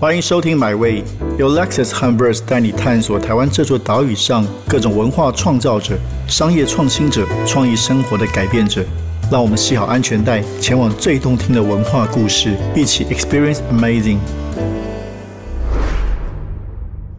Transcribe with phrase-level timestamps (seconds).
[0.00, 1.02] 欢迎收听《My Way》，
[1.40, 5.98] 由 Lexus h u m b e r s 带你探索台湾这座岛屿上各种文化创造者、
[6.28, 8.84] 商业创新者、创意生活的改变者。
[9.28, 14.18] 让我们系好安全带，前往最动听的文化故事，一起 Experience Amazing。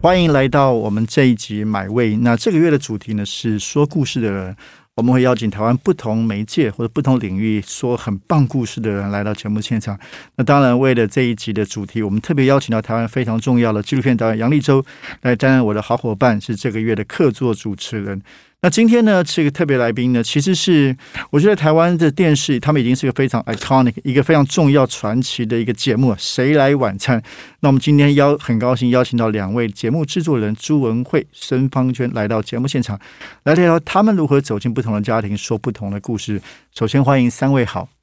[0.00, 2.16] 欢迎来到我们这一集《买位》。
[2.22, 4.56] 那这个月的主题呢是说故事的人。
[5.00, 9.98] 我们会邀请台湾不同媒介或者不同领域说很棒故事的人来到节目现场。
[10.36, 14.84] 那当然，为了这一集的主题，我们特别邀请到台湾非常重要的纪录片导演杨立洲
[15.22, 18.20] 来担任我的好伙伴，是这个月的客座主持人。
[18.62, 20.94] 那今天呢，这个特别来宾呢，其实是
[21.30, 26.14] 我觉得台湾的电视，他们已经是一个非常 iconic、一个非常重要、传奇的一个节目。
[26.18, 27.22] 谁来晚餐？
[27.60, 33.00] 那我们今天邀很高兴邀请到两位节目制作人朱文慧、孙芳娟来到节目现场，
[33.44, 36.42] 来聊聊他们如何走进不同的家庭，说不同的故事。
[36.74, 37.99] 首先欢迎三位好。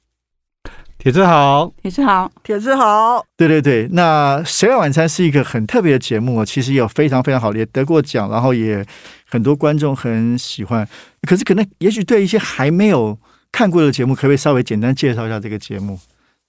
[0.98, 3.24] 铁子好，铁子好，铁子好。
[3.36, 8.84] 对对对，那《谁来晚餐》是一个很特别的节目，其实有非常非常好的，也得过奖，然后也
[9.30, 10.86] 很多观众很喜欢。
[11.22, 13.16] 可是可能也许对一些还没有
[13.52, 15.96] 看过的节目，可不可以稍微简单介绍一下这个节目？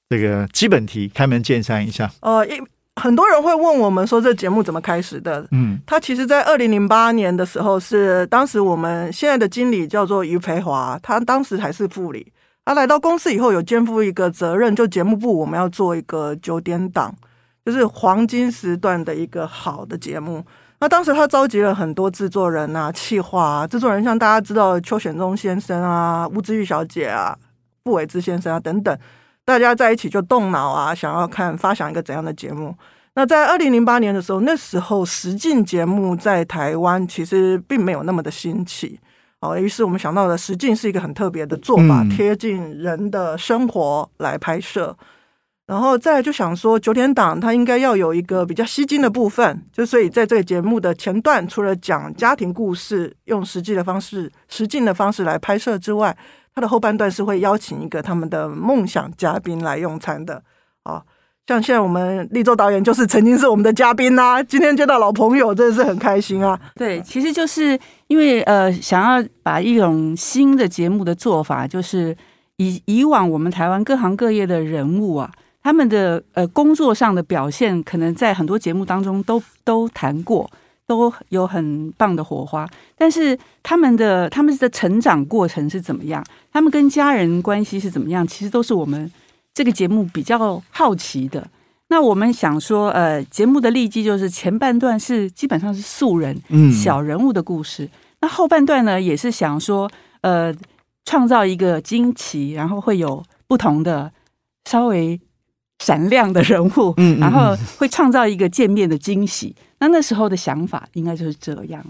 [0.09, 2.09] 这个基本题，开门见山一下。
[2.21, 2.59] 呃，一
[2.95, 5.47] 很多人会问我们说，这节目怎么开始的？
[5.51, 12.25] 嗯，他其实在二零零八年的时候，是当时我们现在的经理叫做于培华，他当时还是副理。
[12.69, 17.11] 他来到公司以后，有肩负一个责任，就节目部我们要做一个九点档，
[17.65, 20.45] 就是黄金时段的一个好的节目。
[20.79, 27.35] 那当时他召集了很多制作人啊、企划啊，制作人像大家知道邱显忠先生啊、吴志玉小姐啊、
[27.83, 28.95] 傅伟之先生啊等等，
[29.43, 32.75] 大家在一起就动脑啊，想要看发想一个怎样的节目。
[33.15, 38.99] 那在二零零八年的时候，那时候实境节目在台湾其实并没有那么的兴起。
[39.41, 44.93] 哦，于是我们想到的实境是一个很特别的做法，贴近人的生活来拍摄，
[45.65, 56.17] 然后再就想说九点档它应该要有一个比较吸睛的部分，就所以在这个节目的前段，除了讲家庭故事，用实际的方式、实境的方式来拍摄之外，
[56.53, 60.43] 它的后半段是会邀请一个他们的梦想嘉宾来用餐的，
[60.83, 61.01] 啊。
[61.49, 66.59] 像现在我们立州导演就是曾经是我们的嘉宾呐， 今天见到老朋友真的是很开心啊。
[66.75, 72.15] 对，其实就是因为呃，想要把一种新的节目的做法，就是
[72.57, 75.31] 以以往我们台湾各行各业的人物啊，
[75.63, 80.47] 他们的呃工作上的表现，可能在很多节目当中都都谈过，
[80.85, 82.69] 都有很棒的火花。
[82.95, 86.23] 但是他们的他们的成长过程是怎么样？
[86.53, 88.27] 他们跟家人关系是怎么样？
[88.27, 89.11] 其实都是我们。
[89.59, 91.45] 这个节目比较好奇的，
[91.89, 96.33] 那我们想说，呃，节目的利基就是前半段是基本上是素人、
[96.71, 97.89] 小人物的故事，
[98.21, 100.55] 那后半段呢，也是想说，呃，
[101.03, 104.09] 创造一个惊奇，然后会有不同的
[104.63, 105.19] 稍微
[105.79, 109.53] 闪亮的人物，嗯，然后会创造一个见面的惊喜。
[109.79, 111.85] 那那时候的想法应该就是这样。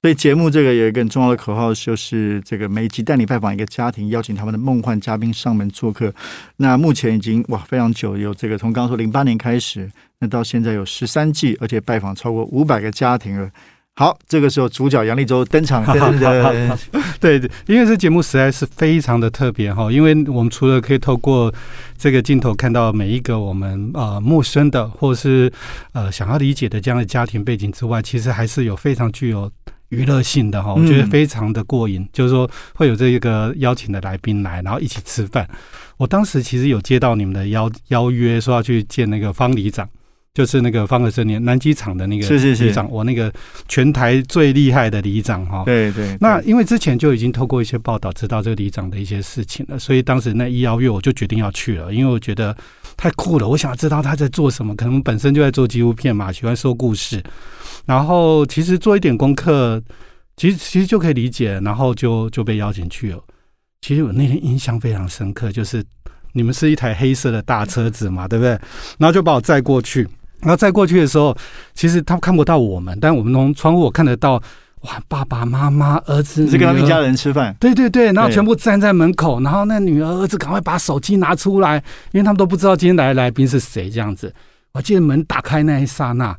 [0.00, 6.14] 所以节目这个有一个很重要的口号，就是这个每集带你拜访一个家庭，邀请他们的梦幻嘉宾上门做客。
[6.58, 13.50] 那目前已经哇非常久，有这个从刚刚说零八年开始，那到现在有十三季，而且拜访超过五百个家庭了。
[13.96, 15.84] 好，这个时候主角杨立洲登场。
[15.84, 16.70] 对
[17.40, 21.52] 对，因为这节目实在是非常的特别哈，因为我们除了可以透过
[21.96, 25.52] 这个镜头看到每一个我们呃陌生的或是
[25.90, 29.50] 呃想要理解的这样的家庭背景之外，其实还是有非常具有。
[29.90, 32.06] 娱乐性的哈，我觉得非常的过瘾。
[32.12, 35.48] 就是说会有这一个邀请的来宾来，然后一起吃饭。
[35.96, 39.88] 我当时其实有接到你们的邀邀约，说要去见那个方里长，
[40.32, 43.32] 就是那个方和生年南机场的那个里长，我那个
[43.66, 45.64] 全台最厉害的里长哈。
[45.64, 46.16] 对对。
[46.20, 52.56] 那因为之前就已经透过一些报道知道这个里长的一些事情了，所以当时那一邀约我就决定要去了，因为我觉得
[52.96, 54.76] 太酷了，我想知道他在做什么。
[54.76, 57.20] 可能本身就在做纪录片嘛，喜欢说故事。
[57.88, 59.82] 然后其实做一点功课，
[60.36, 63.18] 其实其实就可以理解，然后就就被邀请去了。
[63.80, 65.82] 其实我那天印象非常深刻，就是
[66.34, 68.50] 你们是一台黑色的大车子嘛，对不对？
[68.98, 70.02] 然后就把我载过去，
[70.40, 71.34] 然后载过去的时候，
[71.72, 74.34] 其实他看不到我们，但我们从窗户我看得到，
[74.82, 81.76] 哇，爸爸妈妈、儿子是跟他们一家人吃饭，对对对，然后全部站在门口，然后那女儿、儿子赶快把手机拿出来，
[82.12, 84.34] 因为他们都不知道今天来的来宾是谁，这样子。
[84.72, 86.36] 我记得门打开那一刹那，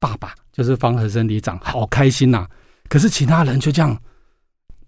[0.00, 0.34] 爸爸。
[0.58, 2.44] 就是方和生里长，好开心呐！
[2.88, 3.96] 可是其他人就这样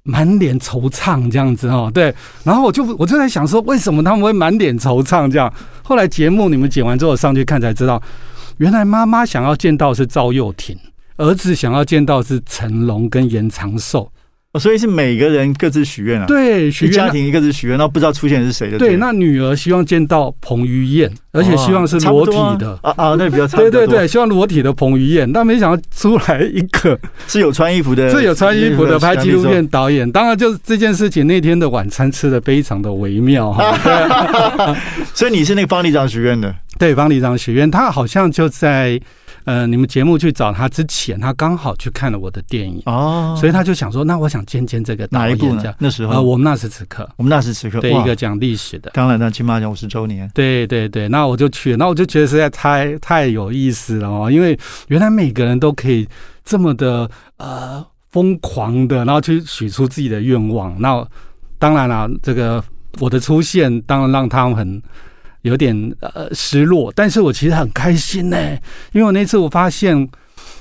[0.03, 1.89] 满脸惆怅，这样子哦。
[1.95, 2.13] 对，
[2.43, 5.31] 然后我就我就在想说，为什么他们会满脸惆怅？
[5.31, 5.53] 这样，
[5.85, 8.03] 后来节目你们剪完之后上去看才知道，
[8.57, 10.77] 原来妈妈想要见到是赵又廷，
[11.19, 14.11] 儿子想要见到是成龙跟严长寿。
[14.59, 16.27] 所以是每个人各自许愿啊。
[16.27, 18.79] 对，许愿家庭各自许愿，然后不知道出现是谁的。
[18.79, 25.33] 对，那女儿希望见到彭于晏，而且希望是裸体的啊啊，那比较差对对对，希望裸体的彭于晏。
[25.33, 26.99] 但没想到出来一个
[27.29, 30.11] 是有穿衣服的， 是有穿衣服的拍纪录片导演。
[30.11, 34.77] 当然，就是这件事情那天的晚餐吃的非常的微妙哈。
[35.15, 39.01] 所以你是那个方里长许愿的，对，方里长许愿，他好像就在。
[39.45, 42.83] 呃，你们节目去找他之前，他刚好去看了我的电影。
[42.87, 45.75] 哦，所以他就想说，那我想见见这个哪一部呢？
[45.79, 46.13] 那时候？
[46.13, 54.59] 呃，我们那时此刻，我们那时此刻，对一个讲历史的，当然那金马奖五十周年，对对对，那我就去，那我就觉得实在太太有意思了哦，因为
[54.89, 56.07] 原来每个人都可以
[56.45, 60.75] 这么的呃疯狂的，然后去许出自己的愿望。
[60.81, 61.07] 那
[61.59, 62.63] 当然了，这个
[62.99, 64.83] 我的出现，当然让他们很。
[65.43, 68.37] 有点呃失落，但是我其实很开心呢，
[68.93, 70.09] 因为我那次我发现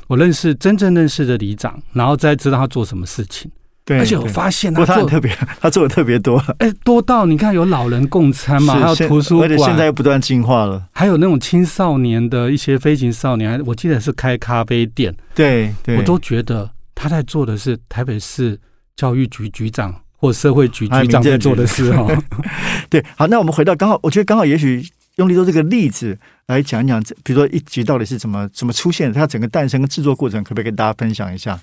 [0.07, 3.51] 我认识真正认识的里长，然后再知道他做什么事情，
[3.85, 5.31] 对，而且我发现他做特别，
[5.61, 18.59] 他做的特别多， 哎，多到你看有老人共餐嘛，还有图书馆，而且现在又不断进化了，还有那种青少年的一些飞行少年，我记得是开咖啡店，对，我都觉得他在做的是台北市
[18.95, 19.93] 教育局局长。
[20.19, 22.05] 或社会局局长在做的事哈，
[22.89, 24.85] 对，好，那我们回到刚好，我觉得刚好也许
[25.15, 26.17] 用立州这个例子
[26.47, 31.57] 来讲讲，比如说一集到底是怎么怎么出现，它整个诞生跟制作过程，可不可以跟大家分享一下？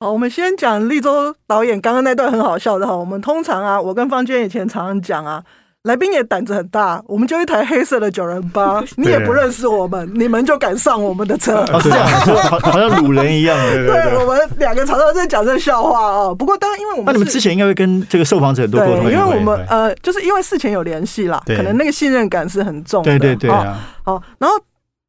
[0.00, 5.44] 好，我们先讲立州导演刚刚那段很好笑的哈，我们通常啊，我跟方娟以前常常讲啊。
[5.84, 11.66] 来宾也胆子很大，我们就一台黑色的九人八， 你也不认识我们， 你们就敢上我们的车？
[11.80, 12.06] 是这样，
[12.48, 13.58] 好 好像掳人一样。
[13.58, 16.32] 对，我们两个常常在讲这笑话哦。
[16.32, 23.10] 不过，当然，因为我们那你们之前应该会跟这个受访者多沟通，因为我们呃，就是因为事前有联系啦，可能那个信任感是很重的。
[23.10, 23.76] 对对对啊。
[24.04, 24.56] 好，然后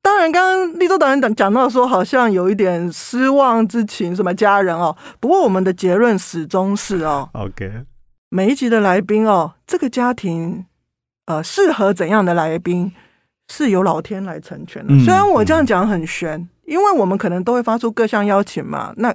[0.02, 4.96] 当然，刚刚立州导演讲讲到说，好像有一点失望之情，什么家人哦。
[5.20, 7.72] 不过我们的结论始终是哦，OK。
[8.36, 10.66] 每一集的来宾哦，这个家庭，
[11.28, 12.92] 呃，适合怎样的来宾
[13.48, 14.92] 是由老天来成全的。
[15.06, 19.14] 虽然我这样讲很玄，因为我们可能都会发出各项邀请嘛，那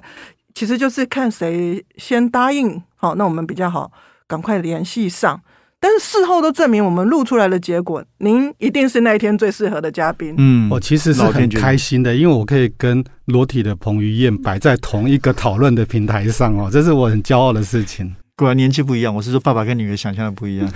[0.53, 3.91] 其实就是看谁先答应，好，那我们比较好
[4.25, 5.41] 赶快联系上。
[5.81, 10.33] 但是事后都证明，我们录出来的结果，您一定是那一天最适合的嘉宾。
[10.37, 18.15] 嗯，我其实是很开心的，因为我可以跟裸体的彭于晏摆在同一个讨论的平台上哦，这是我很骄傲的事情。
[18.39, 20.71] 果然年纪不一样，我是说爸爸跟女儿想象的不一样。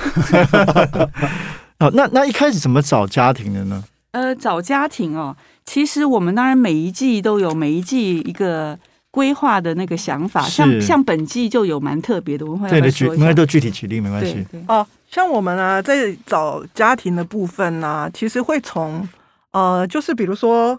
[1.79, 3.81] 哦，那那一开始怎么找家庭的呢？
[4.11, 5.33] 呃，找家庭哦，
[5.63, 8.77] 其实我们当然每一季都有每一季一个
[9.11, 12.67] 规划的那个想法，像像本季就有蛮特别的文化。
[12.67, 14.45] 对的，举应该都具体举例没关系。
[14.67, 19.07] 哦，像我们呢，在找家庭的部分呢，其实会从
[19.51, 20.77] 呃，就是比如说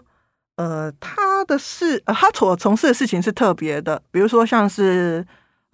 [0.57, 5.25] 呃，他的事，他所从事的事情是特别的，比如说像是。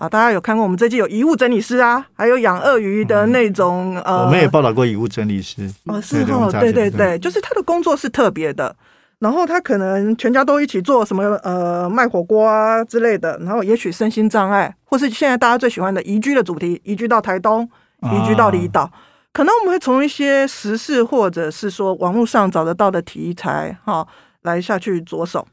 [0.01, 8.75] 啊，大家有看过我们这季有遗物整理师啊，还有养鳄鱼的那种呃，我们也报道过遗物整理师哦，是哦，对对对，就是他的工作是特别的，
[9.19, 17.69] 然后他可能全家都一起做什么呃卖火锅啊之类的，然后也许身心障碍，或是现在大家最喜欢的移居的主题，移居到台东，
[18.01, 18.91] 移居到离岛，
[19.31, 24.07] 可能我们会从一些时事或者是说网络上找得到的题材哈
[24.41, 25.47] 来下去着手。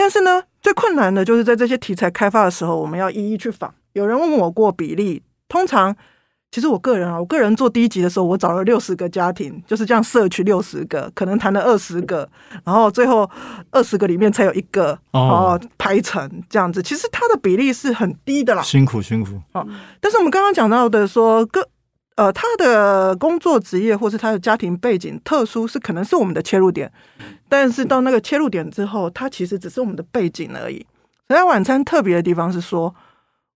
[0.00, 3.74] 但是呢，最困难的就是在这些题材开发的时候，我们要一一去访。
[3.92, 5.94] 有人问我过比例，通常
[6.50, 12.26] 其实我个人啊，我个人做第一集的时候，我找了六十个家庭，就是这样社区六十个，可能谈了二十个，
[12.64, 13.30] 然后最后
[13.72, 16.82] 二十个里面才有一个哦排成这样子。
[16.82, 19.66] 其实它的比例是很低的啦，辛苦辛苦哦。
[20.00, 21.68] 但是我们刚刚讲到的说各。
[22.16, 26.90] 呃，他的工作职业或是他的家庭背景特殊，是可能是我们的切入点，
[27.48, 30.84] 但是到那个切入点之后，它其实只是我们的背景而已。
[31.28, 32.94] 所以晚餐特别的地方是说，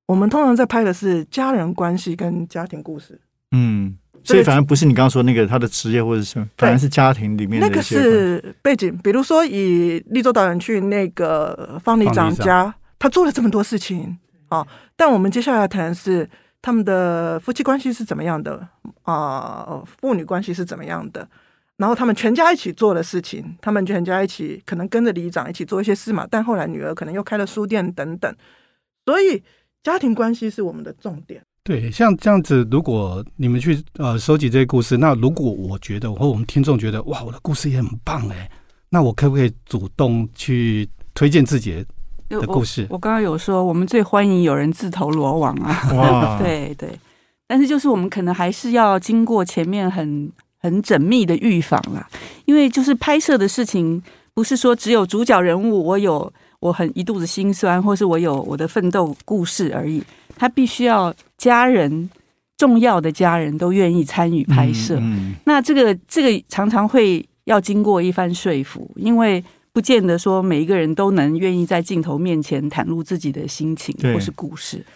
[0.07, 3.21] 我们通常在拍的是家人关系跟家庭故事。
[3.51, 8.97] 嗯，所以反而不是你刚刚说那个他的职业或者什么，反而是家庭里面那个是背景。
[9.03, 14.17] 比如说以立州导演去那个方里长家，他做了这么多事情
[14.49, 16.31] 啊，但我们接下来谈的是。
[16.65, 18.67] 他们的夫妻关系是怎么样的
[19.03, 19.85] 啊？
[20.01, 21.29] 父女关系是怎么样的？
[21.77, 26.27] 然后他们全家一起做的事情，他们全家一起可能跟着里长一起做一些事嘛。
[26.31, 28.35] 但后来女儿可能又开了书店等等，
[29.05, 29.43] 所以
[29.83, 31.45] 家庭关系是我们的重点。
[31.63, 38.51] 对，像这样子，如果你们去呃收集这些故事，那如果我觉得或我们听众觉得哇，我的故事也很棒哎，
[38.89, 41.85] 那我可不可以主动去推荐自己？
[42.29, 46.39] 的故事，我刚刚有说，我们最欢迎有人自投罗网啊！
[46.43, 46.89] 对对，
[47.47, 52.09] 但是就是我们可能还是要经过前面很很缜密的预防啦，
[52.47, 54.03] 因为就是拍摄的事情，
[54.33, 60.03] 不是说只有主角人物，我有我很一肚子心酸，或是我有我的奋斗故事而已。
[60.37, 62.11] 他必须要家人
[62.57, 65.01] 重要的家人都愿意参与拍摄。
[65.45, 74.87] 那这个这个常常会要经过一番说服，因为不见得说每一个人都能愿意在镜头面前袒露自己的心情或是故事。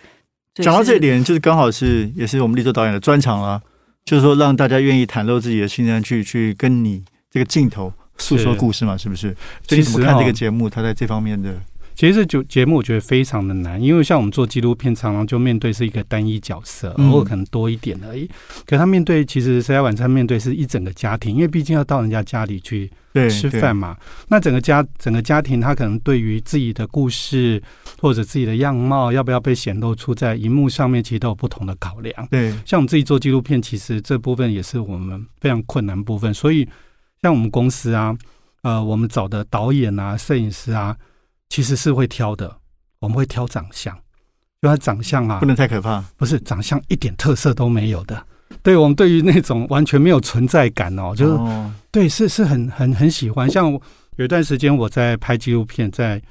[0.55, 3.61] 讲到这一点，就是刚好是也是我们立州导演的专长啊，
[4.05, 9.37] 就是说让大家愿意袒露自己的心声，去去跟你这个镜头诉说故事嘛，是不是？
[9.67, 10.71] 所以你怎么看这个节目？
[10.71, 11.53] 他在这方面的。
[11.97, 18.31] 其实这节节目我觉得非常的难，因为像我们做纪录片，常常就面对是一个单一角色，偶尔可能多一点而已。
[18.65, 22.89] 可他面对其实谁家晚餐面对是一整个家庭，因为毕竟要到人家家里去
[23.31, 23.97] 吃饭嘛。
[24.29, 27.63] 那整个家整个家庭，他可能对于自己的故事
[28.01, 32.29] 或者自己的样貌要不要被显露出在荧幕上面，其实都有不同的考量。
[32.31, 36.35] 对，像我们自己做纪录片，其实这部分也是我们非常困难部分。
[36.35, 36.69] 所以
[37.23, 38.15] 像我们公司啊，
[38.63, 40.95] 呃，我们找的导演啊、摄影师啊。
[41.51, 42.59] 其实是会挑的，
[42.99, 43.97] 我们会挑长相，
[44.61, 46.05] 因为长相啊，不能太可怕。
[46.19, 48.23] 不是长相一点特色都没有的，
[48.63, 51.33] 对我们对于那种完全没有存在感哦，就是
[51.99, 53.51] 对，是是很很很喜欢。
[53.51, 53.73] 像
[54.17, 56.23] 有一段时间我在拍纪录片，在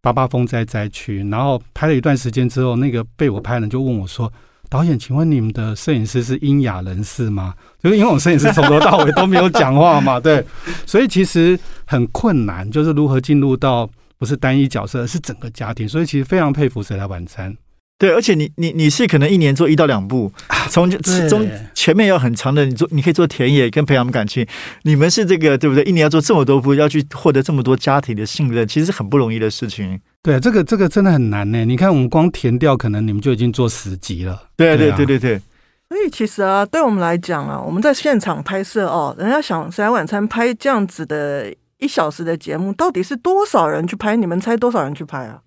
[0.00, 4.32] 八八风灾灾区，然后拍了一段时间之后，那个被我拍的人就问我说
[4.70, 10.44] ：“导演，请问你们的摄影师是英雅人士吗？”就是因为我摄影师从头到尾都没有讲话嘛，对，
[10.86, 13.90] 所以其实很困难，就是如何进入到。
[14.20, 17.52] 不是单一角色，而是整个家庭，所以其实非常佩服《谁来晚餐》。
[17.98, 20.32] 对，而且你你你是可能一年做一到两部，
[20.70, 20.88] 从
[21.28, 24.46] 中前面要很长的，你做你可以做田野跟培养感情。
[24.84, 25.82] 你们是这个对不对？
[25.82, 30.00] 一年要做这么多部，要去获得这么多家庭的信任，其实很不容易的事情。
[30.22, 31.64] 对，这个这个真的很难呢。
[31.64, 34.44] 你看，我们光填掉，可能你们就已经做十集了。
[34.56, 35.40] 对对对对对。
[35.88, 41.52] 所以其实啊，对我们来讲啊，我们在现场拍摄哦，人家想《谁来晚餐》拍这样子的。
[41.80, 44.16] 一小时的节目到底是多少人去拍？
[44.16, 45.38] 你们猜多少人去拍啊？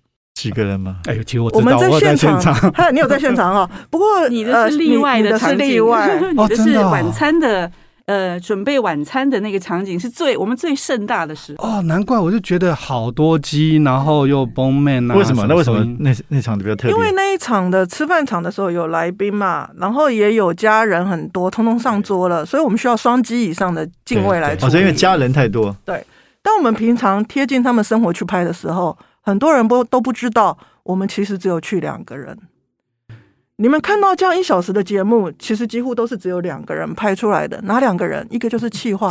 [0.42, 0.96] 几个人吗？
[1.06, 3.70] 哎，其实我我们在现场，哈， 你有在现场啊？
[3.90, 7.70] 不过你的是例外的场景，例外，你的是 晚餐的。
[8.06, 15.14] 呃，准备晚餐的那个场景是最我们最盛大的时候哦，难怪我就觉得好多鸡，然后又崩面啊。
[15.14, 15.46] 为什么？
[15.48, 16.90] 那为什么那那场比较特别？
[16.90, 24.52] 因为那一场的吃饭场的时候有来宾嘛，然后也有家人很多，通通上桌了，所以我们需要双机以上的敬畏来。
[24.60, 25.74] 哦，是因为家人太多。
[25.84, 26.04] 对。
[26.42, 32.36] 当我们平常贴近他们生活去拍的时候，很多人不都不知道，我们其实只有去两个人。
[33.56, 37.60] 你们看到这样一小时的节目，其实几乎都是只有两个人拍出来的。
[37.62, 38.26] 哪两个人？
[38.30, 39.10] 一个就是气化，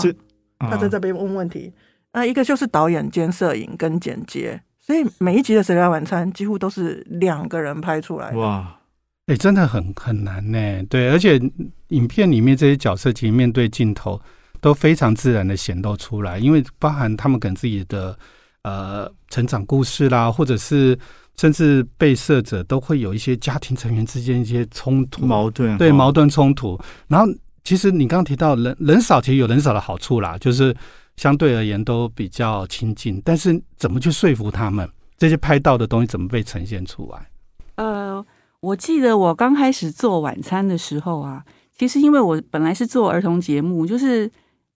[0.59, 1.71] 他在这边问问题；
[2.13, 4.61] 那一个就是导演兼摄影跟剪接。
[4.79, 8.31] 所以每一集的《谁来晚餐》几乎都是两个人拍出来。
[8.31, 8.79] 哇，
[9.27, 10.83] 哎，真的很很难呢。
[10.89, 11.39] 对，而且
[11.89, 14.21] 影片里面这些角色其实面对镜头。
[14.59, 18.15] 都非常自然的显露出来，因为包含他们跟自己的
[18.63, 20.97] 呃成长故事啦，或者是
[21.37, 26.79] 甚至被摄者都会有一些家庭成员之间一些冲突矛盾，对矛盾冲突。
[27.07, 27.27] 然后
[27.63, 30.75] 其实你刚刚提到人人少，其实有人少的好处啦，就是
[31.17, 33.21] 相对而言都比较亲近。
[33.25, 34.87] 但是怎么去说服他们？
[35.17, 37.29] 这些拍到的东西怎么被呈现出来？
[37.75, 38.23] 呃，
[38.59, 41.43] 我记得我刚开始做晚餐的时候啊，
[41.77, 44.29] 其实因为我本来是做儿童节目，就是。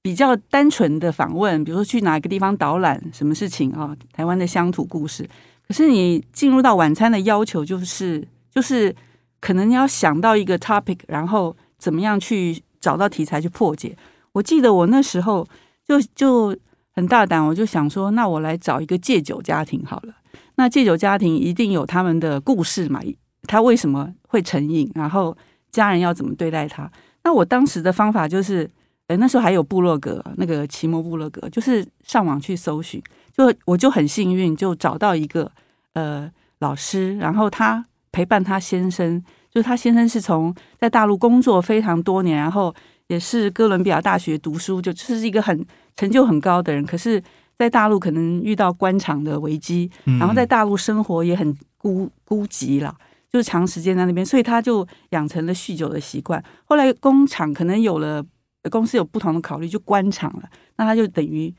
[0.05, 3.97] 比较单纯的访问，比如说去哪个地方导览，什么事情啊？
[4.13, 5.27] 台湾的乡土故事。
[5.67, 8.95] 可是你进入到晚餐的要求，就是就是
[9.41, 13.97] 可能你要想到一个 topic，然后怎么样去找到题材去破解。
[14.31, 15.43] 我记得我那时候
[15.87, 16.55] 就就
[16.91, 20.13] 很大胆，我就想说，那我来找一个戒酒家庭好了。
[20.57, 23.01] 那戒酒家庭一定有他们的故事嘛？
[23.47, 24.87] 他为什么会成瘾？
[24.93, 25.35] 然后
[25.71, 26.87] 家人要怎么对待他？
[27.23, 28.69] 那我当时的方法就是。
[29.07, 32.99] 哎，那时候还有部落格，那个奇摩部落格，就是上网去搜寻，
[33.37, 35.51] 就我就很幸运，就找到一个
[35.93, 42.73] 呃老师，然后他陪伴他先生，就是他先生是从在大陆工作非常多年，然后
[43.05, 45.63] 也是哥伦比亚大学读书，就就是一个很
[45.95, 47.21] 成就很高的人，可是
[47.55, 49.87] 在大陆可能遇到官场的危机，
[50.19, 52.95] 然后在大陆生活也很孤孤寂了，
[53.31, 58.25] 就是长时间在那边，所以他就养成了酗酒的习惯，后来工厂可能有了。
[58.69, 60.49] 公司有不同的考虑，就关厂了。
[60.77, 61.53] 那他就等于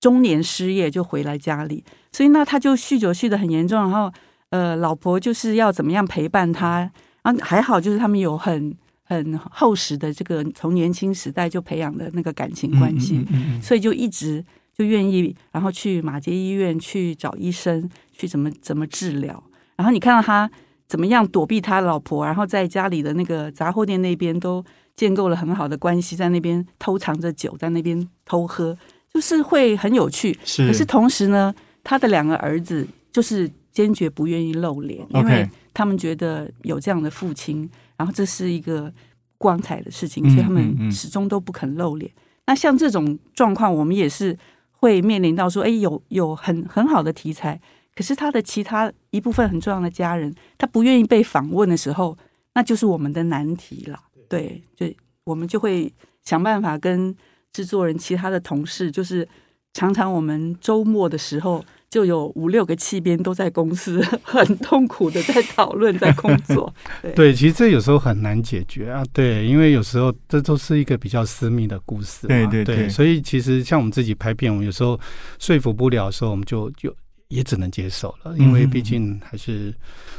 [0.00, 1.84] 中年失业，就回来家里。
[2.12, 3.80] 所以那他就酗酒酗的很严重。
[3.80, 4.12] 然后
[4.50, 6.90] 呃，老婆就是要怎么样陪伴他。
[7.22, 8.72] 然后，还好就是他们有很
[9.04, 13.24] 很厚实的这个从年轻时代就培养的那个感情关系，
[13.60, 14.44] 所以就一直
[14.76, 19.42] 就愿意，然后去马街医院去找医生去怎么怎么治疗。
[19.76, 20.48] 然后你看到他
[20.86, 24.64] 怎么样躲避他老婆，然后在家里的那个杂货店那边都。
[24.96, 28.76] 建构了很好的关系，在那边偷藏着酒，在那边偷喝，
[29.12, 30.38] 就是会很有趣。
[30.44, 38.92] 是，可是同时呢，他的两个儿子就是坚决不愿意露脸，因为他们觉得有这样的父亲，然后这是一个
[39.36, 42.10] 光彩的事情，所以他们始终都不肯露脸。
[42.46, 44.38] 那像这种状况，我们也是
[44.70, 47.60] 会面临到说，哎，有有很很好的题材，
[47.96, 52.16] 可是他的其他一部分很重要的家人，他不愿意被访问的时候，
[52.54, 53.98] 那就是我们的难题了。
[54.28, 54.86] 对，就
[55.24, 57.14] 我们就会想办法跟
[57.52, 59.26] 制作人、其他的同事，就是
[59.72, 61.64] 常常我们周末的时候。
[61.90, 66.74] 就有五六个气边都在公司， 很痛苦的在讨论，在工作。
[67.14, 69.00] 对，其实这有时候很难解决啊。
[69.12, 72.26] 对，因为有时候这都是一个比较私密的故事。
[72.26, 74.98] 对对对，所以其实像我们自己拍片，我们有时候
[75.38, 76.92] 说服不了的时候，我们就就
[77.28, 79.72] 也只能接受了，因为毕竟还是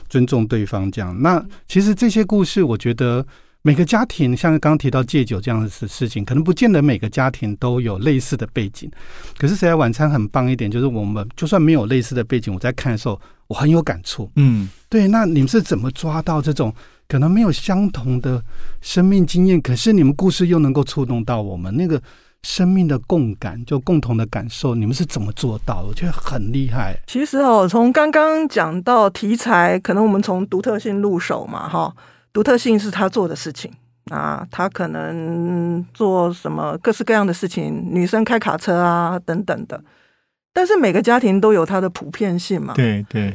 [0.08, 1.22] 尊重对方这样。
[1.22, 3.28] 那其实这些故事，我觉得。
[3.66, 8.88] 每个家庭像刚刚提到戒酒这样的事事情，可能不见得每个家庭都有类似的背景。
[9.40, 14.30] 可是谁来晚餐很棒一点，就是我们就算没有类似的背景，我在看的时候我很有感触。
[14.36, 15.08] 嗯，对。
[15.08, 16.72] 那你们是怎么抓到这种
[17.08, 18.40] 可能没有相同的
[18.82, 22.00] 生命经验，可是你们故事又能够触动到我们那个
[22.44, 24.76] 生命的共感，就共同的感受？
[24.76, 25.84] 你们是怎么做到？
[25.88, 26.96] 我觉得很厉害。
[27.08, 31.92] 其实哦，从刚刚讲到题材，可能我们从独特性入手嘛，哈。
[32.36, 33.72] 独特性是他做的事情
[34.12, 39.82] 啊，他可能做什么各式各样的事情，女生开卡车啊等等的。
[40.52, 43.34] 但是每个家庭都有它的普遍性嘛，对对。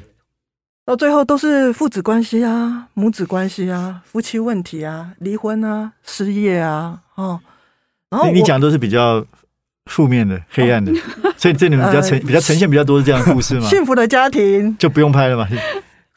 [0.85, 7.41] 到最后都是父子关系啊、母子关系啊、夫妻问题啊、离婚啊、失业啊，哦。
[8.11, 9.25] 然后你讲都是比较
[9.87, 10.93] 负面的、黑暗的，
[11.39, 13.67] 所以这里面比较呈比较呈现比较多是这样的故事嘛？
[13.67, 15.49] 幸福的家庭就不用拍了嘛。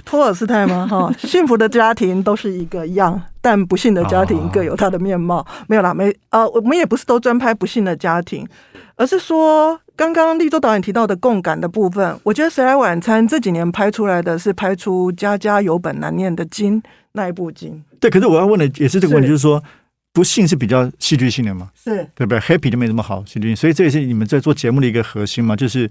[0.05, 0.85] 托尔斯泰吗？
[0.91, 5.45] 哈，幸福的家庭都是一个样，但不幸的家庭各有它的面貌。
[5.67, 8.47] 没有啦，没呃，我们也不是都专拍不幸的家庭，
[8.95, 12.19] 而是说刚刚立州导演提到的共感的部分。
[12.23, 16.81] 我觉得《谁来晚餐》这几年拍出来的是拍出家家有本难念的经
[17.13, 17.83] 那一部经。
[17.99, 19.63] 对，可是我要问的也是这个问题，就是说
[20.11, 21.69] 不幸是比较戏剧性的嘛？
[21.81, 25.55] 是，对不对？Happy 就没那么好戏剧性，所以这也是你们在做节目的一个核心嘛？
[25.55, 25.89] 就是，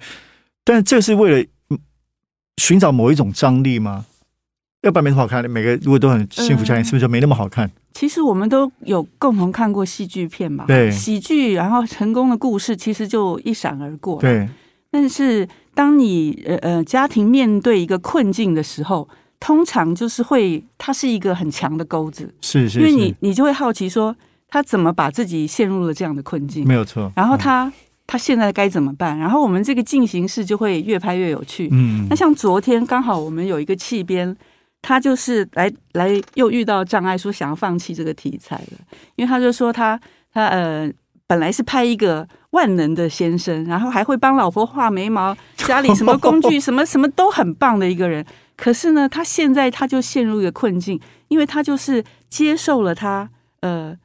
[0.65, 1.47] 但是这是为了。
[2.57, 4.07] 寻找某一种张力吗？
[4.83, 5.49] 要不然没那么好看。
[5.49, 7.71] 每个如果都很幸福家庭，是不是就没那么好看？
[7.93, 14.21] 其实我们都有共同看过戏剧片嘛，对，喜剧，然后成功的故事其实就一闪而过。
[14.21, 14.49] 对，
[14.91, 24.17] 但是当你呃呃家庭面对一个困境的时候，通常就是会，它是一个很强的钩子，是是，因为你你就会好奇说，
[24.49, 26.67] 他怎么把自己陷入了这样的困境？
[26.67, 27.13] 没有错。
[27.15, 27.73] 然后他。
[28.07, 29.17] 他现在该怎么办？
[29.19, 31.69] 然后我们这个进行式就会越拍越有趣。
[31.73, 34.37] 嗯，那像昨天刚好我们有一个气编，
[34.83, 38.79] 他就是来来又遇到障碍，说想要放弃这个题材了，
[39.17, 39.99] 因为他就说他
[40.35, 40.91] 他呃
[41.27, 53.97] 本来是拍一个万能的先生，然后还会帮老婆画眉毛，家里什么工具什么什么都很棒的一个人，可是呢，他现在他就陷入一个困境，因为他就是接受了他呃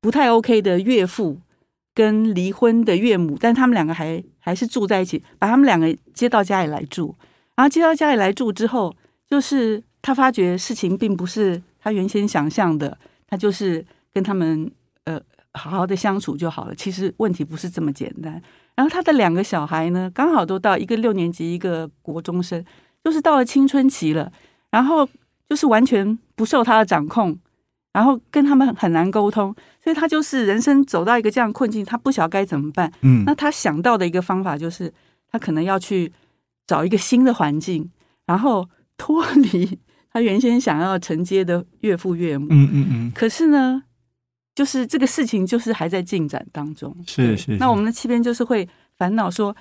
[0.00, 1.38] 不太 OK 的岳父。
[1.94, 7.14] 跟离婚的岳母，但他们两个还还是住在一起，把他们两个接到家里来住。
[7.54, 8.94] 然后接到家里来住之后，
[9.28, 14.70] 就是他发觉事情并不是他原先想象的，他就是跟他们
[15.04, 15.20] 呃
[15.52, 16.74] 好好的相处就好了。
[16.74, 18.42] 其实问题不是这么简单。
[18.74, 22.64] 然后他的两个小孩呢，刚好都到一个六年级，一个国中生，
[23.04, 24.32] 就是到了青春期了，
[24.70, 25.06] 然后
[25.48, 27.38] 就是完全不受他的掌控。
[27.92, 32.92] 然后跟他们很难沟通，所以他就是人生走到一个这样困境，他不晓得该怎么办。
[33.00, 34.92] 嗯，那他想到的一个方法就是，
[35.30, 36.12] 他可能要去
[36.66, 37.90] 找一个新的环境，
[38.26, 39.78] 然后脱离
[40.12, 42.46] 他原先想要承接的岳父岳母。
[42.50, 43.12] 嗯嗯嗯。
[43.14, 43.82] 可是呢，
[44.54, 46.96] 就是这个事情就是还在进展当中。
[47.06, 47.56] 是是。
[47.56, 49.54] 那我们的七边就是会烦恼说。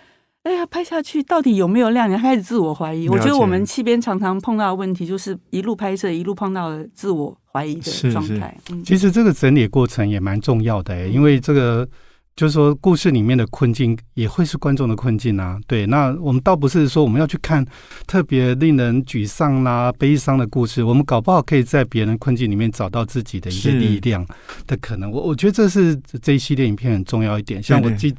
[0.43, 2.19] 哎呀，拍下去到底有没有亮点？
[2.19, 3.07] 开始自我怀疑。
[3.07, 8.57] 我觉得我们气边常常碰到的问题，就是一路拍摄一路碰到的自我怀疑的状态。
[8.71, 11.87] 嗯，其实这个整理过程也蛮重要的，因为这个
[12.35, 15.59] 就是说故事里面的困境也会是观众的困境啊。
[15.67, 17.63] 对，那我们倒不是说我们要去看
[18.07, 24.25] 特别令人沮丧啦、悲伤的故事，我们搞不好可以在别人困境里面找到自己的一些力量
[24.65, 25.11] 的可能。
[25.11, 27.61] 我我觉得这是这一系列影片很重要一点。
[27.61, 28.11] 像我记。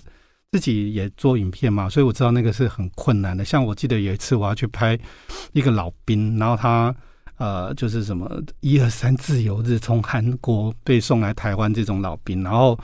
[0.52, 3.42] 自己也做影片嘛，所以我知道那个是很困难的。
[3.42, 4.98] 像我记得有一次我要去拍
[5.52, 6.94] 一个老兵，然后他
[7.38, 12.78] 呃就是什么一二三自由日从韩国被送来台湾这种老兵，然后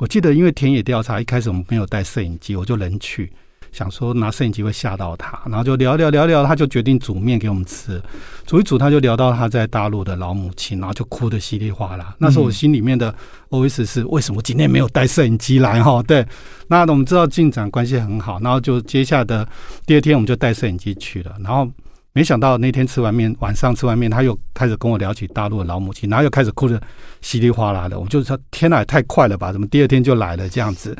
[0.00, 3.32] 我记得因为田野调查一开始我们没有带摄影机，我就人去，
[3.76, 8.00] 想说拿摄影机会吓到他，然后就聊聊聊聊，他就决定煮面给我们吃。
[8.46, 12.16] 煮一煮，他就聊到他在大陆的老母亲，然后就哭的稀里哗啦。
[12.16, 13.14] 那时候我心里面的
[13.50, 15.82] OS 是：为什么今天没有带摄影机来？
[15.82, 16.26] 哈，对。
[16.68, 19.46] 那我们知道进展关系很好，然后就接下的
[19.84, 21.36] 第二天我们就带摄影机去了。
[21.44, 21.70] 然后
[22.14, 26.80] 没想到那天吃完面，晚上吃完面，他又开始跟我聊起大陆的老母亲，然后又开始哭得
[27.20, 28.00] 稀里哗啦的。
[28.00, 29.52] 我就说：天哪，太快了吧？
[29.52, 30.96] 怎么第二天就来了这样子？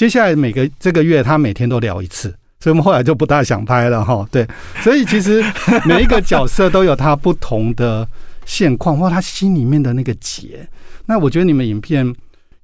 [0.00, 4.26] 接下来每个这个月，他每天都聊一次，所以我们后来就不大想拍了哈。
[4.32, 4.48] 对，
[4.80, 5.44] 所以其实
[5.84, 8.08] 每一个角色都有他不同的
[8.46, 10.66] 现况，或他心里面的那个结。
[11.04, 12.14] 那我觉得你们影片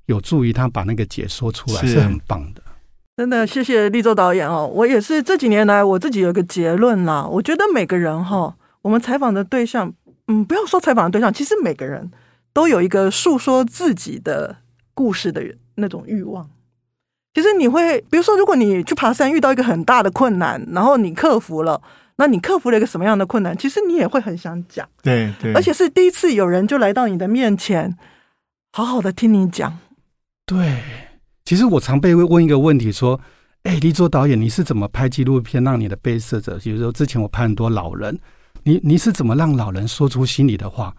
[0.06, 2.62] 有助于他把那个结说出来，是很棒的。
[3.18, 4.66] 真的，谢谢立州导演哦。
[4.66, 7.26] 我也是这几年来，我自己有个结论啦。
[7.30, 9.92] 我觉得每个人哈，我们采访的对象，
[10.28, 12.10] 嗯，不要说采访的对象，其实每个人
[12.54, 14.56] 都有一个诉说自己的
[14.94, 15.44] 故事的
[15.74, 16.48] 那种欲望。
[17.36, 21.78] 其实你会，比如说，如果你去爬山遇到一个很大的困难，然后你克服了，
[22.16, 23.54] 那你克服了一个什么样的困难？
[23.54, 27.94] 其实你也会很想讲，对对，而且是第一次有人就来到你的面前，
[28.72, 29.78] 好好的听你讲。
[30.46, 30.80] 对，
[31.44, 33.20] 其实我常被问一个问题，说
[33.64, 36.58] ：“哎，李卓导演，你是怎么拍纪录片让你的被摄者？
[36.64, 38.18] 比如说之前我拍很多老人，
[38.62, 40.96] 你你是怎么让老人说出心里的话？”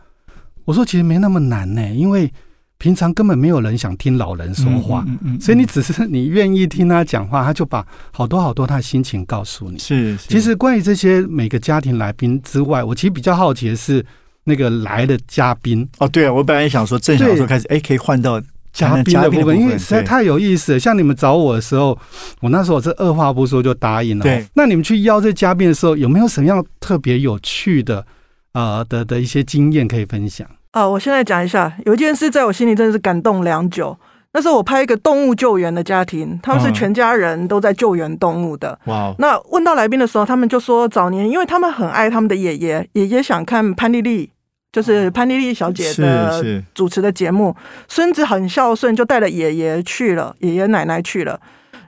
[0.66, 2.32] 我说：“其实没那么难呢，因为。”
[2.80, 5.06] 平常根本没有人想听老人说话，
[5.42, 9.80] 所以你只是你愿意听他讲话，他就把好多好多他的心情告诉你。
[9.80, 14.06] 是，其实关于这些每个家庭来宾之外，我其实比较好奇的是
[14.44, 15.88] 那个来的嘉宾。
[15.98, 18.40] 哦，对啊，我本来也想说，正想说开始，哎，可以换到
[18.72, 20.80] 嘉宾的部分，因为实在太有意思。
[20.80, 21.98] 像你们找我的时候，
[22.42, 24.24] 我那时候是二话不说就答应了。
[24.24, 28.06] 对，那你们去邀这嘉宾的时候，有没有什么样特别有趣的
[28.54, 30.48] 呃的的一些经验可以分享？
[30.72, 33.98] 啊，我现在讲一下，有一件事在我心里真的是感动良久。
[34.34, 38.78] 那时候我拍一个动物救援的家庭，他们是全家人都在救援动物的。
[38.86, 39.12] 哇！
[39.18, 44.30] 那问到来宾的时候，他们就说早年因为他们很爱他们的爷爷，爷爷想看潘丽丽，
[44.72, 47.56] 就是潘丽丽小姐的主持的节目，
[47.88, 51.40] 孙子很孝顺，就带了爷爷去了，爷爷奶奶去了。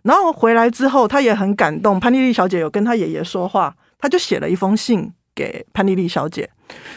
[0.02, 6.50] 然后回来之后，他也很感动，潘丽丽小姐有跟他爷爷说话，他就写了一封信给潘丽丽小姐。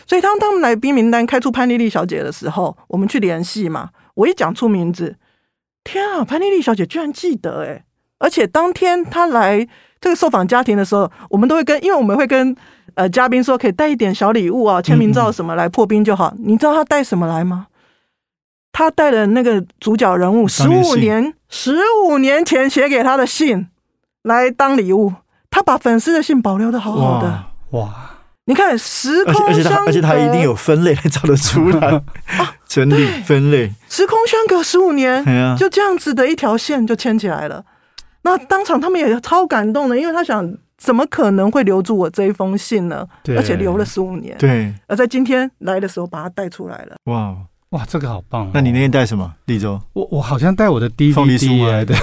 [0.06, 3.90] 所以当他们来宾名单开出潘丽丽小姐的时候，我们去联系嘛。
[4.14, 5.16] 我一讲出名字，
[5.84, 7.84] 天啊，潘丽丽小姐居然记得哎！
[8.18, 9.66] 而且当天她来
[10.00, 12.54] 这个受访家庭的时候，我们都会跟，因为我们会跟
[12.94, 16.34] 呃嘉宾说，可以带一点小礼物啊，签名照什么来破冰就好。
[16.38, 17.68] 你知道她带什么来吗？
[18.70, 23.68] 她带了那个主角人物十五年十五年前写给她的信
[24.22, 25.14] 来当礼物。
[25.50, 28.11] 她把粉丝的信保留的好好的，哇！
[28.46, 32.02] 你看时空而且他而且他一定有分类来找得出来
[32.66, 33.72] 整理分类。
[33.88, 35.24] 时空相隔十五年，
[35.56, 37.64] 就这样子的一条线就牵起来了。
[38.22, 43.06] 那当场他们也超感动的，因为他想，怎么可能会留住我这一封信呢？
[43.36, 44.36] 而且留了十五年。
[44.38, 46.96] 对，而在今天来的时候，把它带出来了。
[47.04, 47.36] 哇。
[47.72, 48.50] 哇，这个好棒！
[48.52, 49.32] 那你那天带什么？
[49.46, 51.94] 立州，我我好像带我的 DVD 来的，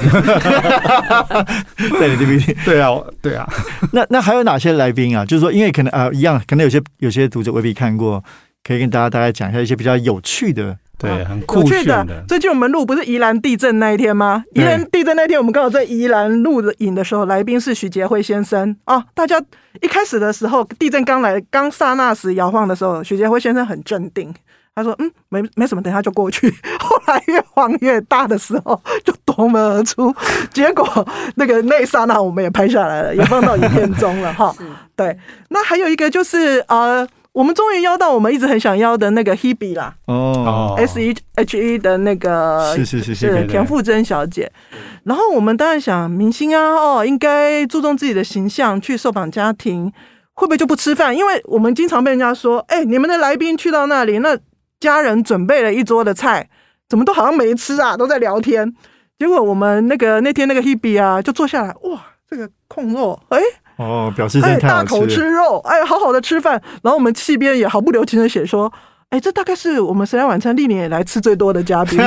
[2.00, 2.56] 带你 DVD。
[2.66, 2.90] 对啊，
[3.22, 3.48] 对啊。
[3.94, 5.24] 那那还有哪些来宾啊？
[5.24, 8.24] 就是说，因为可能啊，一样，可能有些有些读者未必看过，
[8.64, 12.24] 可以跟大家大概讲一下一些比较有趣的，对，很酷炫的。
[12.28, 14.44] 最近我们录不是宜兰地震那一天吗？
[14.56, 19.06] 宜兰地震那天，我们刚好在宜兰录影的时候，来宾是许杰辉先生啊。
[19.14, 19.40] 大家
[19.84, 24.34] 一开始的时候，地震刚来，刚刹那时摇晃的时候，许杰辉先生很镇定。
[24.80, 26.50] 他说：“嗯，没没什么，等下就过去。
[26.80, 30.14] 后来越晃越大的时候，就夺门而出。
[30.54, 34.32] 结果那个那一刹那，我们也拍下来了，也放到影片中了。
[34.34, 34.56] 哈，
[34.96, 35.18] 对。
[35.50, 39.94] 那还有一个就是呃，我们终于邀到我们一直很想要的那个 Hebe 啦。
[40.06, 44.52] 哦，S E H E 的那个是是是是田馥甄小姐。
[45.04, 49.92] 然后我们当然想，明星啊，哦，应该注重自己的形象，去受访家庭
[50.34, 51.16] 会不会就不吃饭？
[51.16, 54.38] 因为我们经常被人家说，哎，你们的来宾去到那里，那。
[54.80, 56.50] 家人准备了一桌的菜，
[56.88, 58.74] 怎么都好像没吃啊，都在聊天。
[59.18, 63.38] 结果我们那个那天那个 Hebe 啊，就坐下来，哇，这个控肉，哎，
[63.76, 66.54] 哦，表示真的大口吃肉，哎，好好的吃饭。
[66.82, 68.72] 然后我们气边也毫不留情的写说，
[69.10, 72.00] 哎，这大概是我们神来晚餐历年来吃最多的嘉宾。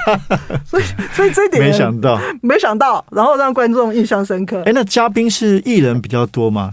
[0.64, 4.62] 所以，所以这一点没想到，没想到，然后让观众印象深刻。
[4.64, 6.72] 哎，那嘉宾是艺人比较多吗？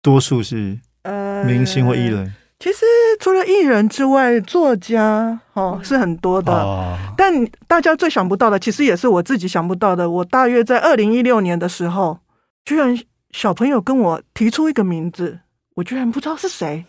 [0.00, 2.32] 多数是呃明星或艺人。
[2.58, 2.84] 其实
[3.20, 7.32] 除了艺人之外，作家哦是很多的，但
[7.66, 10.10] 大家最想不到的，其实也是我自己想不到的。
[10.10, 12.18] 我大约在二零一六年的时候，
[12.64, 12.98] 居然
[13.30, 15.38] 小朋友跟我提出一个名字，
[15.76, 16.84] 我居然不知道是谁，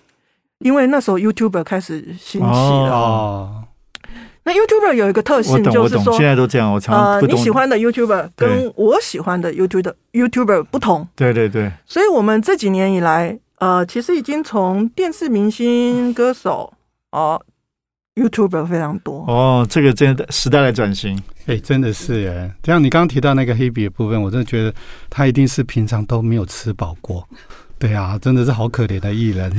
[0.60, 2.92] 因为那时候 YouTuber 开始兴起了。
[2.92, 3.64] 哦
[4.44, 6.74] 那 YouTuber 有一个特性，就是说现在都这样。
[6.74, 11.08] 我常呃，你喜欢的 YouTuber 跟我喜欢的 YouTuber YouTuber 不同。
[11.16, 11.72] 对对对。
[11.86, 16.74] 所以我们这几年以来，呃，其实已经从电视明星、歌手
[17.12, 17.42] 哦
[18.16, 19.26] ，YouTuber 非常多。
[19.28, 22.52] 哦，这个真的时代的转型，哎，真的是哎。
[22.64, 24.74] 这样你刚刚提到那个黑笔的部分，我真的觉得
[25.10, 27.28] 他一定是平常都没有吃饱过。
[27.78, 29.52] 对啊，真的是好可怜的艺人。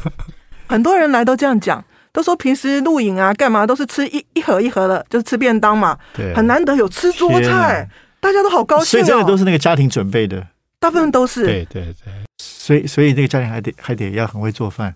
[0.66, 1.84] 很多人来都这样讲。
[2.12, 5.98] 都说平时录影啊，干嘛都是吃一一盒一盒的，就是吃便当嘛。
[6.14, 7.88] 对，很难得有吃桌菜，
[8.20, 8.86] 大家都好高兴。
[8.86, 10.46] 所以这个都是那个家庭准备的，
[10.84, 11.44] 大部分都是。
[11.44, 12.12] 对对对。
[12.38, 14.94] 所以所以那个家庭还得还得要很会做饭，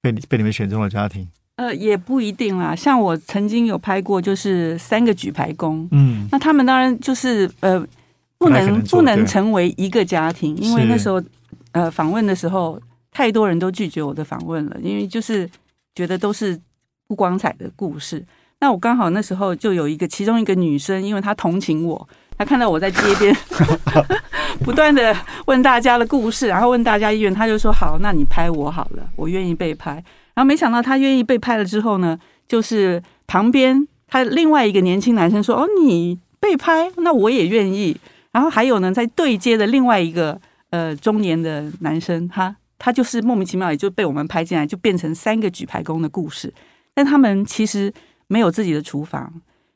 [0.00, 1.26] 被被你们选中了家庭。
[1.56, 2.74] 呃，也不一定啦。
[2.76, 5.88] 像我曾经有拍过，就是三个举牌工。
[5.92, 6.28] 嗯。
[6.30, 7.82] 那他们当然就是呃，
[8.38, 11.22] 不能不能成为一个家庭，因为那时候
[11.72, 15.48] 呃访问的时候，太多人都拒绝我的访问了，因为就是。
[15.94, 16.58] 觉得都是
[17.06, 18.24] 不光彩的故事。
[18.60, 23.36] 那我刚好那时候就有一个，其中一个女生，因为她同情我，她看到我在街边
[24.64, 29.92] 不断的问大家的故事，然后问大家意愿，他就说：“好，那你拍我好了，我愿意被拍。”
[30.34, 37.96] 然后没想到他愿意被拍了之后呢，就是旁边他另外一个年轻男生说：“哦，你被拍，那我也愿意。”
[38.32, 42.56] 然后还有呢，在对接的另外一个呃中年的男生，他。
[42.84, 46.52] 他就是莫名其妙，也就被我们拍进来，就变成三个举牌工的故事。
[46.92, 47.94] 但他们其实
[48.26, 49.32] 没有自己的厨房，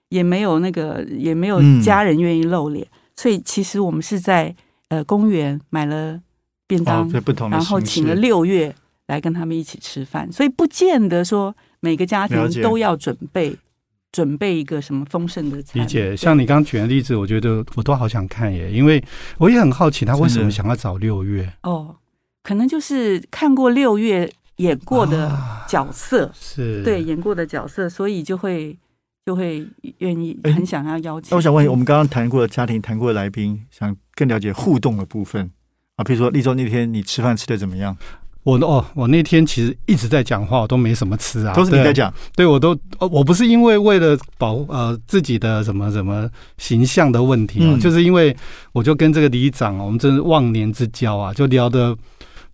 [0.08, 2.84] 也没有那个，也没有家人愿意露脸。
[3.14, 4.52] 所以其实我们是在
[4.88, 6.20] 呃公园买了
[6.66, 7.08] 便当，
[7.50, 8.74] 然后请了六月
[9.06, 10.30] 来跟他们一起吃饭。
[10.32, 13.56] 所以不见得说每个家庭都要准备
[14.12, 15.80] 准备一个什么丰盛的菜。
[15.80, 16.16] 理解。
[16.16, 19.02] 像你刚刚举的例子，我觉得我都好想看耶，因为
[19.38, 21.96] 我也很好奇他为什么想要找六月哦。
[22.42, 25.36] 可能就是看过六月演过的
[25.68, 28.78] 角色，是对演过的角色，所以就会
[29.26, 29.66] 就会
[29.98, 31.30] 愿意很想要邀请。
[31.32, 35.50] 那我想问，我们刚刚谈过的家庭，谈过的来宾，想更了解互动的部分
[35.96, 37.96] 啊，比如说立州那天你吃饭吃的怎么样？
[38.44, 42.14] 我哦，我那天其实一直在讲话，我都没什么吃啊，都是你在讲。
[42.36, 48.36] 对，我都我不是因为为了保呃自己的什么什么形象的问题啊，就是因为
[48.70, 51.96] 我就跟这个里长，我们真是忘年之交啊，就聊的。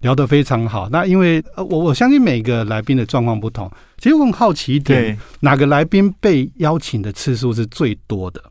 [0.03, 0.89] 聊得非常好。
[0.91, 3.71] 那因为呃，我我相信每个来宾的状况不同。
[3.99, 8.43] 其实我很好奇一点，哪个来宾被邀请的次数是最多的？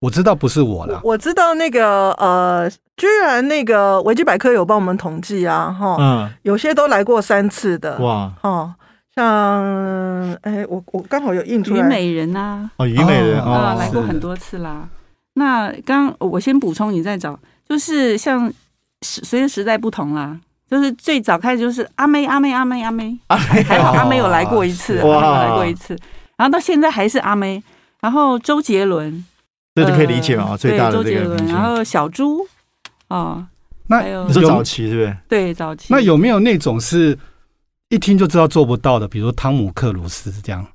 [0.00, 1.00] 我知道不是我了。
[1.02, 8.74] 我知道那个呃，居然那个维基百科有帮我们统计啊，哈，嗯，有些都来过三次的哇，哦，
[9.14, 14.88] 像哎，我我刚好有印出来，虞美人啊，哦，虞美人啊，来过很多次啦。
[15.34, 18.52] 那刚我先补充，你再找，就是像
[19.00, 20.38] 随着时代不同啦。
[20.74, 25.96] 就是最早开始就是阿妹阿妹阿妹阿妹，还好阿妹有来过一次，有来过一次，
[26.36, 27.62] 然后到现在还是阿妹，
[28.00, 29.24] 然后周杰伦，
[29.76, 32.44] 这就可以理解嘛，最大的周杰伦，然后小猪，
[33.06, 33.46] 哦，
[33.86, 35.16] 那还有你说早期对不对？
[35.28, 37.16] 对早期，那有没有那种是
[37.90, 40.66] 一听就知道做不到的，比如汤姆克鲁斯这样？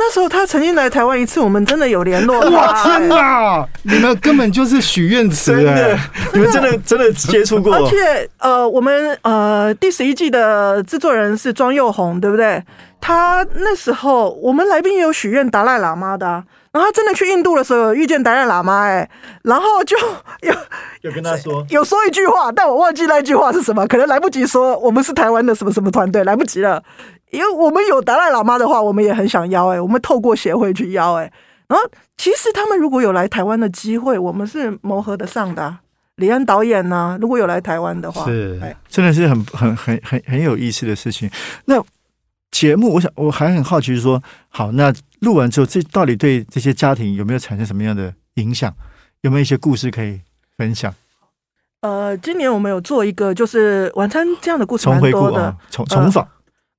[0.00, 2.40] 哦，那时候他曾经来台湾一次，我们真的有联络。
[2.50, 5.98] 哇天哪，你们根本就是许愿池哎！
[6.32, 7.74] 你们真的 真的接触过？
[7.74, 12.62] 而且呃，我们呃第十一季的制作人是庄佑红，对不对？
[13.00, 16.26] 他那时候我们来宾也有许愿达赖喇嘛的，
[16.70, 19.08] 然后他真的去印度的时候遇见达赖喇嘛哎，
[19.42, 19.96] 然后就
[20.42, 20.54] 有
[21.02, 24.78] 有跟他说有说一句话，但我忘记那句话是什么，可能来不及说。
[24.78, 26.82] 我们是台湾的什么什么团队，来不及了。
[27.30, 31.32] 因为我们有达赖喇嘛的话，我们也很想邀哎，我们透过协会去邀哎。
[31.68, 31.84] 然后
[32.16, 35.78] 其实他们如果有来台湾的机会，我们是磨合得上的。
[36.16, 41.30] 李安导演呢，如果有来台湾的话，是，真的是很很很很很有意思的事情。
[41.64, 41.82] 那
[42.50, 48.74] 节目，我想我还很好奇，是说，好，那录完之后，这到底对这些家庭有没有产生什么样的影响？
[49.22, 50.20] 有没有一些故事可以
[50.58, 50.92] 分享？
[51.82, 56.24] 呃，今年我们有做一个，就是晚餐这样的故事，蛮多的，重重访。
[56.24, 56.30] 呃，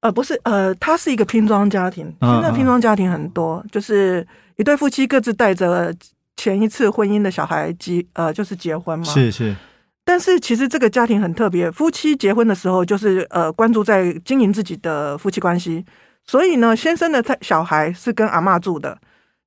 [0.09, 2.11] 不是，呃，他是一个拼装家庭。
[2.21, 5.93] 现在拼装家庭很多，就是一对夫妻各自带着
[6.37, 9.05] 前一次婚姻的小孩结，呃，就是结婚嘛。
[9.05, 9.55] 是是。
[10.03, 15.85] 但是其实这个家庭很特别，夫妻结婚的时候就是呃关注在经营自己的夫妻关系，
[16.25, 18.97] 所以呢，先生的太小孩是跟阿妈住的，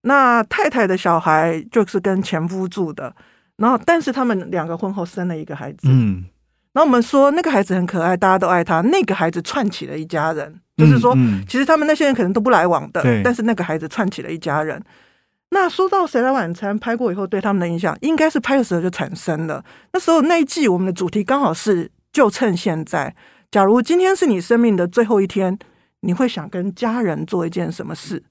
[0.02, 3.12] 那太太的小孩就是跟前夫住的，
[3.56, 5.88] 然后但是他们两个婚后生了一个孩子。
[5.88, 6.24] 嗯。
[6.74, 8.80] 那我们说那个孩子很可爱，大家都爱他。
[8.82, 11.16] 那个孩子串起了一家人，就是说，
[11.48, 14.82] 其实他们那些人可能都不来往的，但是那个孩子串起了一家人。
[15.50, 19.64] 那说到《谁来晚餐》拍过以后对他们的影响，应该是拍的时候就产生了。
[19.92, 23.14] 那时候那一季我们的主题刚好是就趁现在。
[23.52, 25.56] 假如今天是你生命的最后一天，
[26.00, 28.24] 你会想跟家人做一件什么事？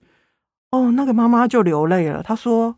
[0.71, 2.21] 哦，那个妈妈就流泪了。
[2.21, 2.75] 她说：“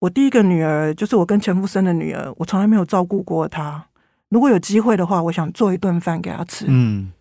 [0.00, 3.84] 我第一个女儿就是我跟前夫生的女儿，我从来没有照顾过她。
[4.30, 7.12] 如果有机会的话，我想做一顿饭给她吃。”嗯，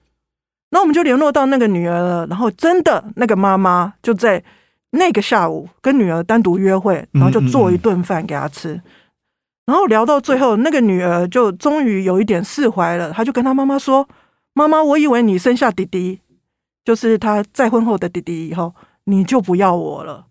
[0.70, 2.26] 那我们就联络到那个女儿了。
[2.28, 4.44] 然后真的，那个妈妈就在
[4.92, 8.82] 那个下午跟女儿单独约会，然后就做一顿饭给她吃。
[9.66, 13.12] 然后聊到最后，那个女儿就终于有一点释怀了。
[13.12, 14.08] 她就跟她妈妈说
[14.54, 16.22] ：“妈妈，我以为你生下弟弟，
[16.84, 20.26] 就是她再婚后的弟弟以后，你就不要我了。”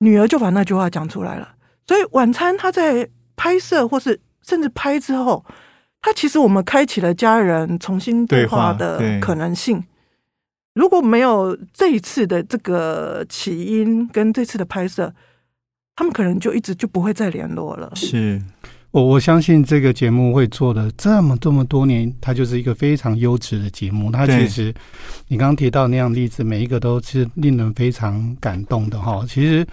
[0.00, 1.56] 女儿就把那句话讲出来了。
[1.86, 4.18] 所以晚餐她在拍摄或是
[4.48, 5.44] 甚至拍之后，
[6.00, 9.84] 他其实我们开启了家人重新对话的可能性。
[10.74, 15.12] 如果没有这一次的这个起因跟这次的拍摄。
[15.98, 17.90] 他们可能就一直就不会再联络了。
[17.96, 18.40] 是
[18.90, 24.10] 我我相信这个节目会做的这么这么多年，它就是一个非常优质的节目。
[24.10, 24.74] 它其实
[25.28, 29.22] 你刚刚提到那样例子，每一个都是令人非常感动的哈。
[29.28, 29.66] 其实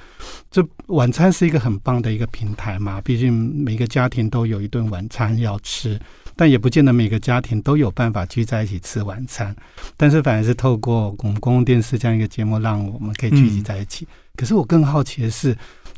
[0.51, 5.97] 这晚餐是一个很棒的一个平台嘛，毕竟每个家庭都有一顿晚餐要吃，
[6.35, 9.55] 但也不见得每个家庭都有办法聚在一起吃晚餐。
[9.95, 14.05] 但是反而是透过我们公共电视这样一个节目，让我们可以聚集在一起。
[14.35, 15.55] 可是我更好奇的是。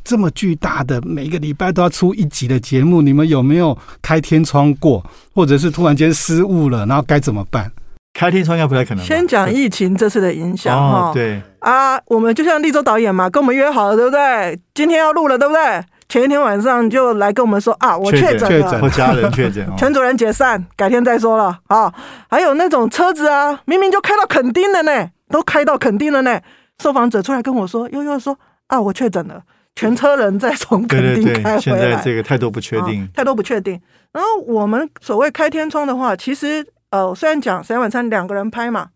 [0.08, 7.70] 这么巨大的，每个礼拜都要出一集的节目，你们有没有开天窗过，或者是突然间失误了，然后该怎么办？
[8.14, 9.04] 开天窗应该不太可能。
[9.04, 14.58] 先讲疫情这次的影响哈，对啊，我们就像立州导演嘛，跟我们约好了，对不对？
[14.72, 15.84] 今天要录了，对不对？
[16.08, 21.92] 前一天晚上就来跟我们说啊，我确诊了，我家人确诊， 全组人解散，改天再说了啊。
[22.30, 26.40] 还有那种车子啊，明明就开到垦丁了呢，都开到垦丁了呢，
[26.82, 29.42] 受访者出来跟我说，悠悠说啊，我确诊了。
[29.76, 33.80] 全车人在从垦丁开回来，现在这个太多不确定，太多不确定。
[34.12, 38.88] 然后我们所谓开天窗的话，其实呃，虽然讲《三晚餐》两个人拍嘛，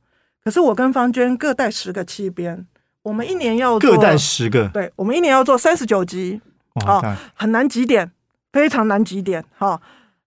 [0.43, 2.67] 可是我跟方娟各带十个七边，
[3.03, 6.41] 我们一年要各带十个，对，我们一年要做三十九集，
[6.87, 8.11] 啊，很难几点，
[8.53, 9.81] 非常难几点，哈。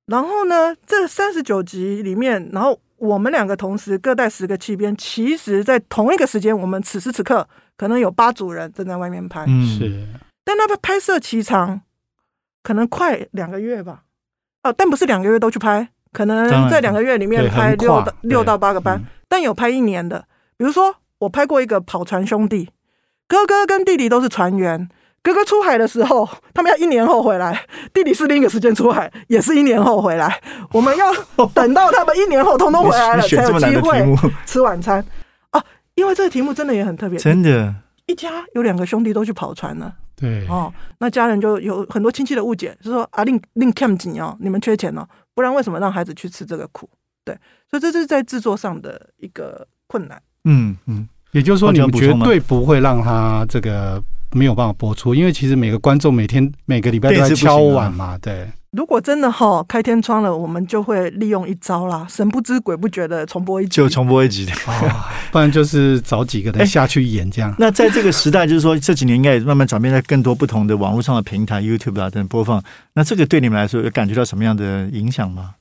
[0.06, 10.08] 然后呢，这三十九集里面，然后我们两个同时各带十个七边，其实在同一个时间，我们此时此刻可能有八组人正在外面拍，是。
[10.46, 11.82] 但那个拍摄期长
[12.64, 14.04] 可能快两个月吧，
[14.64, 22.70] 哦，但不是两个月都去拍，可能在两个月里面拍六到六到八个班，但有拍一年的，比如说我拍过一个跑船兄弟，
[23.28, 24.88] 哥哥跟弟弟都是船员，
[25.24, 30.40] 哥哥出海的时候，他们要一年后回来，弟弟是另一个时间出海，也是一年后回来，
[30.72, 31.12] 我们要
[31.56, 35.04] 等到他们一年后通通回来了，才有机会吃晚餐。
[35.50, 35.64] 啊，
[35.96, 37.74] 因为这个题目真的也很特别，真的，
[38.06, 39.96] 一家有两个兄弟都去跑船了。
[40.16, 46.90] 对哦，那家人就有很多亲戚的误解，就说啊，令令 cam 紧哦，你们缺钱哦，不然为什么让孩子去吃这个苦？
[47.24, 47.38] 对，
[47.70, 50.22] 所以这是在制作上的一个困难。
[50.46, 58.48] 嗯嗯，也就是说，你们绝对不会让他这个没有办法播出，因为其实每个观众每天每个礼拜都在敲碗嘛，对。
[58.72, 64.46] 如果真的哈开天窗了，我们就会利用一招啦，神不知鬼不觉的重播一集，就重播一集，
[65.32, 67.56] 不然就是找几个人下去演这样。
[67.58, 72.62] 那在这个时代，就是说这几年应该也慢慢转变在更多不同的网络上的平台，YouTube 啊等播放。
[72.96, 75.56] 那这个对你们来说有感觉到什么样的影响吗？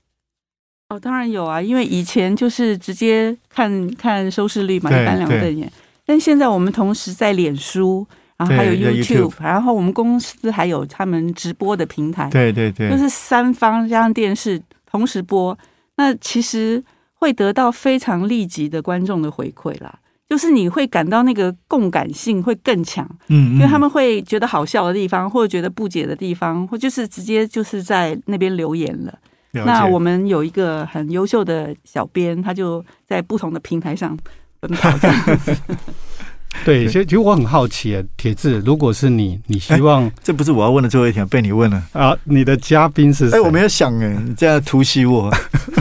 [0.88, 5.72] 哦，当然有啊，因为以前就是直接看看收视率嘛，一般两瞪眼，
[6.04, 8.04] 但现在我们同时在脸书。
[8.36, 15.56] 然后还有 YouTube，然后我们公司还有他们直播的平台，对对对，就是三方加上电视同时播，
[15.96, 16.82] 那其实
[17.14, 19.98] 会得到非常立即的观众的回馈啦。
[20.26, 29.16] 就是你会感到那个共感性会更强，嗯，因为他们会觉得好笑的地方，或者觉得不解的地方，或就是直接就是在那边留言了。
[29.52, 34.18] 那我们有一个很优秀的小编，他就在不同的平台上
[34.58, 35.54] 奔跑这样子。
[36.64, 42.16] 对，其实其实我很好奇，铁志，如果是你，你希望这不是我要问的最后一题，被你问了啊？
[42.24, 43.28] 你的嘉宾是？
[43.30, 45.30] 哎，我没有想哎，你这样突袭我。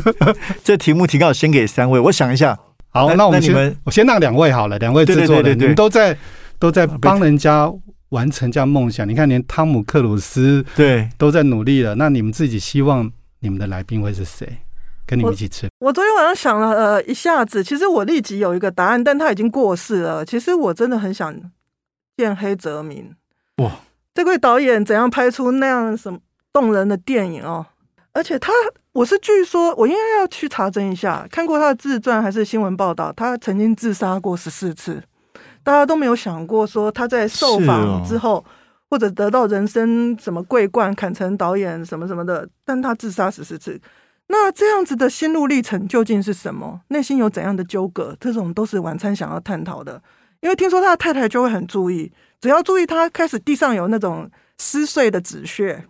[0.63, 2.57] 这题目提稿先给三位，我想一下。
[2.89, 6.15] 好，那我们先我先让两位好了，两位制作人，你们都在
[6.59, 7.71] 都在帮人家
[8.09, 9.07] 完成这样梦想。
[9.07, 14.47] 你看，连汤姆克鲁斯对都在努力了，那你们自己希望你们的来宾会是谁？
[15.05, 15.67] 跟你们一起吃。
[15.79, 20.25] 我昨天晚上想了呃一下子，其实我立即有一个答案，但他已经过世了。
[20.25, 21.33] 其实我真的很想
[22.17, 23.15] 见黑泽明。
[23.57, 23.71] 哇，
[24.13, 26.19] 这位导演怎样拍出那样什么
[26.51, 27.65] 动人的电影哦？
[28.13, 28.51] 而且他，
[28.91, 35.01] 我是据说，我应该要去查证一下，看过他的自传还是新闻报道，他曾经自杀过十四次。
[35.63, 38.45] 大家都没有想过说他在受访之后，
[38.89, 43.81] 或者得到人生什么桂冠，砍成导演什么什么的，但他自杀十四次。
[44.27, 46.81] 那这样子的心路历程究竟是什么？
[46.87, 48.15] 内心有怎样的纠葛？
[48.19, 50.01] 这种都是晚餐想要探讨的。
[50.41, 52.11] 因为听说他的太太就会很注意，
[52.41, 55.85] 只要注意他开始地上有那种撕碎的纸屑，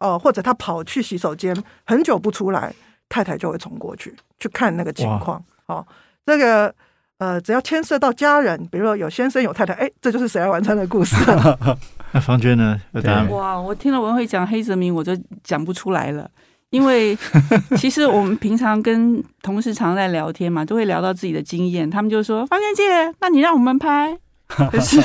[0.00, 2.74] 哦，或者他跑去洗手间很久不出来，
[3.08, 5.40] 太太就会冲过去去看那个情况。
[5.66, 5.86] 哦，
[6.26, 6.74] 这个
[7.18, 11.14] 呃，只要牵涉到家人，比如说有先生有太太，哎，这就是谁来晚餐的故事。
[12.10, 12.80] 那方娟呢？
[13.30, 16.28] 哇，我听了文慧讲黑泽明，我就讲不出来了。
[16.72, 17.14] 因为
[17.76, 21.88] 其实我们平常跟同事常在聊天嘛，都会聊到自己的经验。
[21.88, 24.16] 他们就说：“方娟姐，那你让我们拍，
[24.48, 24.98] 可是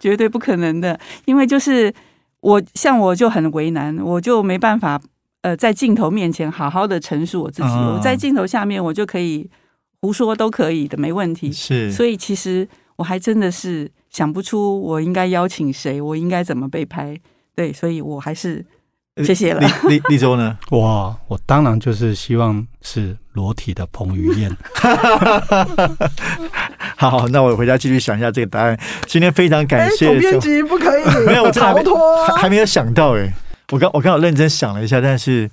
[0.00, 0.98] 绝对不可能的。
[1.26, 1.92] 因为就是
[2.40, 4.98] 我，像我就很为难，我就没办法
[5.42, 7.68] 呃，在镜头面前好好的陈述我自己。
[7.68, 9.46] 我在镜头下面，我就可以
[10.00, 11.52] 胡说，都可以的，没问题。
[11.52, 12.66] 是，所以其实
[12.96, 17.14] 我还真的是想不出我应该邀请谁，我应该怎么被拍。
[17.54, 18.64] 对，所以我还是。
[19.24, 20.58] 谢谢了，立立立州呢？
[20.70, 24.54] 哇，我当然就是希望是裸体的彭于晏。
[26.96, 28.78] 好，那我回家继续想一下这个答案。
[29.06, 33.32] 今天非常感谢总编辑，不可以 没有，我逃脱，还没有想到哎。
[33.70, 35.50] 我刚我刚好认真想了一下，但是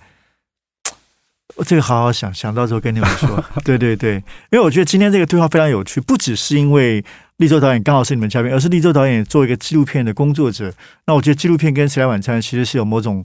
[1.56, 3.44] 我 这个好好想想到时候跟你们说。
[3.64, 4.16] 对对对，
[4.52, 7.04] 因为我觉得今天这个对话非常有趣，不只是因为。
[7.38, 10.74] 立州导演刚好是你们嘉宾，而是立州导演做一个纪录片的工作者。
[11.06, 13.24] 那我觉得纪录片跟《谁来晚餐》其实是有某种，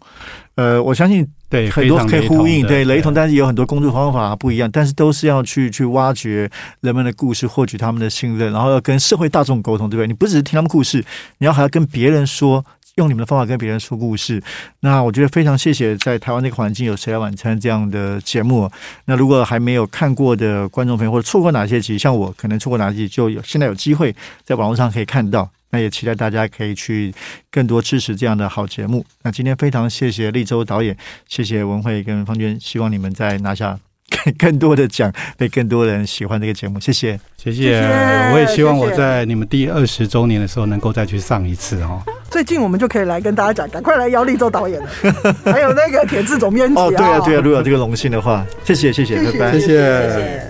[0.54, 6.50] 呃，我相信对很多可以呼应，对雷同，但是有很多工作方法不一样，但是都是要去去挖掘
[6.82, 10.06] 人们的故事，获取他们的信任，然后要跟社会大众沟通，对不对？
[10.06, 11.02] 你不只是听他们故事，
[11.38, 12.62] 你要还要跟别人说。
[12.96, 14.42] 用你们的方法跟别人说故事，
[14.80, 18.70] 那我觉得非常谢谢在台湾那个环境有《谁来晚餐》这样的节目。
[19.06, 24.14] 那如果还没有看过的观众朋友，或者错过哪些集，像我可能错过哪些集，就有现在有机会
[24.44, 25.48] 在网络上可以看到。
[25.70, 27.14] 那也期待大家可以去
[27.50, 29.02] 更多支持这样的好节目。
[29.22, 30.94] 那今天非常谢谢立州导演，
[31.26, 33.91] 谢谢文慧跟方娟，希望你们再拿下。
[34.38, 37.80] 更多的讲，被更多人喜欢这个节目，谢谢，谢谢。
[38.32, 42.02] 我也希望我在你们第二十周年的时候能够再去上一次哦。
[42.30, 44.88] 最近我们就可以来跟大家讲，赶快来邀立州导演了，
[45.44, 46.80] 还有那个铁志总编辑。
[46.80, 50.42] 哦，对啊，对啊，如果有这个荣幸的话，谢谢，谢谢，拜拜，谢谢。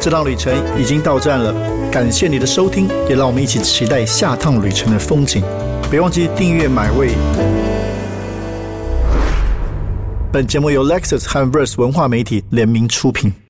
[0.00, 1.52] 这趟旅程已经到站了，
[1.90, 5.42] 感谢你的收听，也让我们一起期待下趟旅程的风景。
[5.90, 7.10] 别忘记订阅买位。
[10.36, 13.32] 本节目由 Lexus 和 Verse 文化媒体联名出品。